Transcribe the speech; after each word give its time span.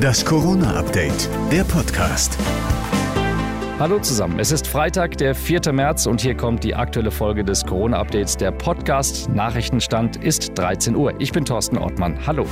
Das 0.00 0.24
Corona-Update, 0.24 1.28
der 1.50 1.64
Podcast. 1.64 2.38
Hallo 3.78 3.98
zusammen, 3.98 4.38
es 4.38 4.52
ist 4.52 4.66
Freitag, 4.66 5.16
der 5.18 5.34
4. 5.34 5.72
März 5.72 6.06
und 6.06 6.20
hier 6.20 6.36
kommt 6.36 6.62
die 6.62 6.74
aktuelle 6.74 7.10
Folge 7.10 7.44
des 7.44 7.64
Corona-Updates. 7.64 8.36
Der 8.36 8.52
Podcast 8.52 9.28
Nachrichtenstand 9.30 10.22
ist 10.22 10.56
13 10.56 10.94
Uhr. 10.94 11.14
Ich 11.18 11.32
bin 11.32 11.44
Thorsten 11.44 11.78
Ortmann. 11.78 12.16
Hallo. 12.26 12.46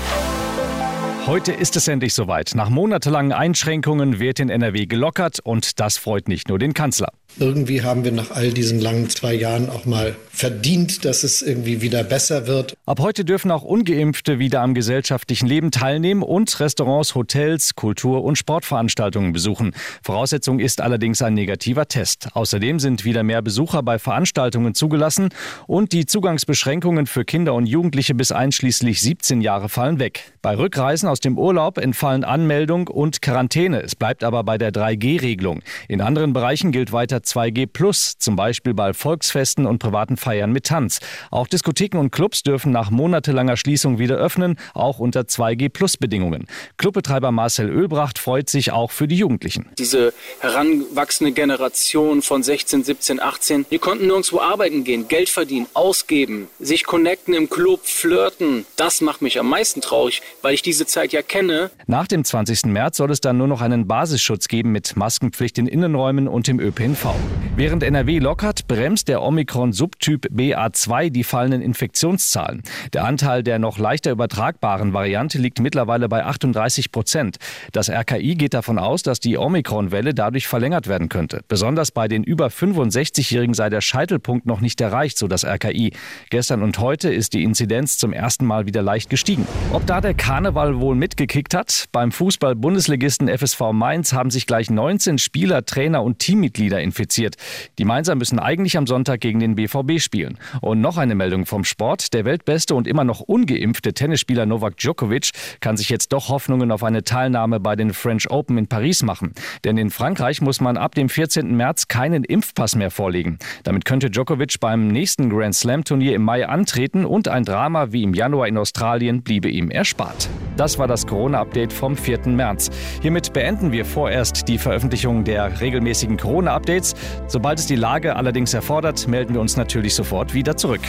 Heute 1.26 1.52
ist 1.52 1.76
es 1.76 1.86
endlich 1.86 2.14
soweit. 2.14 2.52
Nach 2.54 2.68
monatelangen 2.68 3.32
Einschränkungen 3.32 4.18
wird 4.18 4.40
in 4.40 4.48
NRW 4.48 4.86
gelockert 4.86 5.38
und 5.38 5.78
das 5.78 5.98
freut 5.98 6.28
nicht 6.28 6.48
nur 6.48 6.58
den 6.58 6.74
Kanzler. 6.74 7.12
Irgendwie 7.38 7.82
haben 7.82 8.04
wir 8.04 8.12
nach 8.12 8.30
all 8.30 8.52
diesen 8.52 8.80
langen 8.80 9.08
zwei 9.08 9.34
Jahren 9.34 9.70
auch 9.70 9.86
mal 9.86 10.16
verdient, 10.30 11.04
dass 11.04 11.22
es 11.22 11.42
irgendwie 11.42 11.80
wieder 11.80 12.02
besser 12.04 12.46
wird. 12.46 12.74
Ab 12.86 13.00
heute 13.00 13.24
dürfen 13.24 13.50
auch 13.50 13.62
ungeimpfte 13.62 14.38
wieder 14.38 14.62
am 14.62 14.74
gesellschaftlichen 14.74 15.46
Leben 15.46 15.70
teilnehmen 15.70 16.22
und 16.22 16.58
Restaurants, 16.60 17.14
Hotels, 17.14 17.74
Kultur- 17.74 18.24
und 18.24 18.36
Sportveranstaltungen 18.36 19.32
besuchen. 19.32 19.72
Voraussetzung 20.02 20.58
ist 20.58 20.80
allerdings 20.80 21.22
ein 21.22 21.34
negativer 21.34 21.88
Test. 21.88 22.28
Außerdem 22.34 22.80
sind 22.80 23.04
wieder 23.04 23.22
mehr 23.22 23.42
Besucher 23.42 23.82
bei 23.82 23.98
Veranstaltungen 23.98 24.74
zugelassen 24.74 25.30
und 25.66 25.92
die 25.92 26.06
Zugangsbeschränkungen 26.06 27.06
für 27.06 27.24
Kinder 27.24 27.54
und 27.54 27.66
Jugendliche 27.66 28.14
bis 28.14 28.32
einschließlich 28.32 29.00
17 29.00 29.40
Jahre 29.40 29.68
fallen 29.68 29.98
weg. 29.98 30.32
Bei 30.42 30.56
Rückreisen 30.56 31.08
aus 31.08 31.20
dem 31.20 31.38
Urlaub 31.38 31.78
entfallen 31.78 32.24
Anmeldung 32.24 32.88
und 32.88 33.20
Quarantäne. 33.22 33.82
Es 33.82 33.94
bleibt 33.94 34.24
aber 34.24 34.44
bei 34.44 34.58
der 34.58 34.72
3G-Regelung. 34.72 35.60
In 35.88 36.00
anderen 36.00 36.32
Bereichen 36.32 36.72
gilt 36.72 36.92
weiter 36.92 37.19
2G 37.20 37.66
Plus, 37.66 38.18
zum 38.18 38.36
Beispiel 38.36 38.74
bei 38.74 38.92
Volksfesten 38.92 39.66
und 39.66 39.78
privaten 39.78 40.16
Feiern 40.16 40.52
mit 40.52 40.66
Tanz. 40.66 41.00
Auch 41.30 41.46
Diskotheken 41.46 41.98
und 41.98 42.10
Clubs 42.10 42.42
dürfen 42.42 42.72
nach 42.72 42.90
monatelanger 42.90 43.56
Schließung 43.56 43.98
wieder 43.98 44.16
öffnen, 44.16 44.58
auch 44.74 44.98
unter 44.98 45.22
2G 45.22 45.68
Plus 45.68 45.96
Bedingungen. 45.96 46.46
Clubbetreiber 46.76 47.32
Marcel 47.32 47.68
Ölbracht 47.68 48.18
freut 48.18 48.50
sich 48.50 48.72
auch 48.72 48.90
für 48.90 49.08
die 49.08 49.16
Jugendlichen. 49.16 49.68
Diese 49.78 50.12
heranwachsende 50.40 51.32
Generation 51.32 52.22
von 52.22 52.42
16, 52.42 52.84
17, 52.84 53.20
18, 53.20 53.66
die 53.70 53.78
konnten 53.78 54.06
nirgendwo 54.06 54.40
arbeiten 54.40 54.84
gehen, 54.84 55.08
Geld 55.08 55.28
verdienen, 55.28 55.66
ausgeben, 55.74 56.48
sich 56.58 56.84
connecten 56.84 57.34
im 57.34 57.48
Club, 57.48 57.80
flirten. 57.84 58.66
Das 58.76 59.00
macht 59.00 59.22
mich 59.22 59.38
am 59.38 59.48
meisten 59.48 59.80
traurig, 59.80 60.22
weil 60.42 60.54
ich 60.54 60.62
diese 60.62 60.86
Zeit 60.86 61.12
ja 61.12 61.22
kenne. 61.22 61.70
Nach 61.86 62.06
dem 62.06 62.24
20. 62.24 62.66
März 62.66 62.96
soll 62.96 63.10
es 63.10 63.20
dann 63.20 63.36
nur 63.36 63.48
noch 63.48 63.60
einen 63.60 63.86
Basisschutz 63.86 64.48
geben 64.48 64.72
mit 64.72 64.96
Maskenpflicht 64.96 65.58
in 65.58 65.66
Innenräumen 65.66 66.28
und 66.28 66.48
im 66.48 66.60
ÖPNV. 66.60 67.09
Während 67.56 67.82
NRW 67.82 68.20
lockert, 68.20 68.68
bremst 68.68 69.08
der 69.08 69.20
Omikron-Subtyp 69.20 70.28
BA2 70.32 71.10
die 71.10 71.24
fallenden 71.24 71.60
Infektionszahlen. 71.60 72.62
Der 72.94 73.04
Anteil 73.04 73.42
der 73.42 73.58
noch 73.58 73.76
leichter 73.76 74.12
übertragbaren 74.12 74.94
Variante 74.94 75.36
liegt 75.36 75.60
mittlerweile 75.60 76.08
bei 76.08 76.24
38 76.24 76.90
Prozent. 76.90 77.36
Das 77.72 77.90
RKI 77.90 78.36
geht 78.36 78.54
davon 78.54 78.78
aus, 78.78 79.02
dass 79.02 79.20
die 79.20 79.36
Omikron-Welle 79.36 80.14
dadurch 80.14 80.48
verlängert 80.48 80.86
werden 80.86 81.10
könnte. 81.10 81.42
Besonders 81.48 81.90
bei 81.90 82.08
den 82.08 82.24
über 82.24 82.46
65-Jährigen 82.46 83.52
sei 83.52 83.68
der 83.68 83.82
Scheitelpunkt 83.82 84.46
noch 84.46 84.62
nicht 84.62 84.80
erreicht, 84.80 85.18
so 85.18 85.28
das 85.28 85.44
RKI. 85.44 85.92
Gestern 86.30 86.62
und 86.62 86.78
heute 86.78 87.12
ist 87.12 87.34
die 87.34 87.42
Inzidenz 87.42 87.98
zum 87.98 88.14
ersten 88.14 88.46
Mal 88.46 88.64
wieder 88.64 88.80
leicht 88.80 89.10
gestiegen. 89.10 89.46
Ob 89.72 89.86
da 89.86 90.00
der 90.00 90.14
Karneval 90.14 90.80
wohl 90.80 90.94
mitgekickt 90.94 91.52
hat? 91.52 91.88
Beim 91.92 92.10
Fußball-Bundesligisten 92.10 93.28
FSV 93.28 93.72
Mainz 93.72 94.14
haben 94.14 94.30
sich 94.30 94.46
gleich 94.46 94.70
19 94.70 95.18
Spieler, 95.18 95.66
Trainer 95.66 96.02
und 96.02 96.20
Teammitglieder 96.20 96.80
infiziert 96.80 96.99
infiziert. 97.00 97.36
Die 97.78 97.84
Mainzer 97.84 98.14
müssen 98.14 98.38
eigentlich 98.38 98.76
am 98.76 98.86
Sonntag 98.86 99.20
gegen 99.20 99.40
den 99.40 99.54
BVB 99.54 99.98
spielen. 99.98 100.38
Und 100.60 100.80
noch 100.80 100.98
eine 100.98 101.14
Meldung 101.14 101.46
vom 101.46 101.64
Sport. 101.64 102.12
Der 102.12 102.24
weltbeste 102.24 102.74
und 102.74 102.86
immer 102.86 103.04
noch 103.04 103.20
ungeimpfte 103.20 103.94
Tennisspieler 103.94 104.46
Novak 104.46 104.76
Djokovic 104.76 105.30
kann 105.60 105.76
sich 105.76 105.88
jetzt 105.88 106.12
doch 106.12 106.28
Hoffnungen 106.28 106.70
auf 106.70 106.84
eine 106.84 107.02
Teilnahme 107.02 107.58
bei 107.58 107.74
den 107.74 107.94
French 107.94 108.30
Open 108.30 108.58
in 108.58 108.66
Paris 108.66 109.02
machen. 109.02 109.32
Denn 109.64 109.78
in 109.78 109.90
Frankreich 109.90 110.42
muss 110.42 110.60
man 110.60 110.76
ab 110.76 110.94
dem 110.94 111.08
14. 111.08 111.56
März 111.56 111.88
keinen 111.88 112.24
Impfpass 112.24 112.76
mehr 112.76 112.90
vorlegen. 112.90 113.38
Damit 113.64 113.84
könnte 113.84 114.10
Djokovic 114.10 114.60
beim 114.60 114.88
nächsten 114.88 115.30
Grand 115.30 115.54
Slam 115.54 115.84
Turnier 115.84 116.14
im 116.14 116.22
Mai 116.22 116.46
antreten 116.46 117.04
und 117.06 117.28
ein 117.28 117.44
Drama 117.44 117.92
wie 117.92 118.02
im 118.02 118.12
Januar 118.12 118.46
in 118.46 118.58
Australien 118.58 119.22
bliebe 119.22 119.48
ihm 119.48 119.70
erspart. 119.70 120.28
Das 120.60 120.78
war 120.78 120.86
das 120.86 121.06
Corona-Update 121.06 121.72
vom 121.72 121.96
4. 121.96 122.26
März. 122.26 122.68
Hiermit 123.00 123.32
beenden 123.32 123.72
wir 123.72 123.86
vorerst 123.86 124.46
die 124.46 124.58
Veröffentlichung 124.58 125.24
der 125.24 125.58
regelmäßigen 125.58 126.18
Corona-Updates. 126.18 126.94
Sobald 127.28 127.58
es 127.58 127.64
die 127.64 127.76
Lage 127.76 128.14
allerdings 128.14 128.52
erfordert, 128.52 129.08
melden 129.08 129.32
wir 129.32 129.40
uns 129.40 129.56
natürlich 129.56 129.94
sofort 129.94 130.34
wieder 130.34 130.58
zurück. 130.58 130.82